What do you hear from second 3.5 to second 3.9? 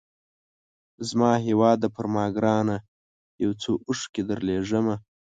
څو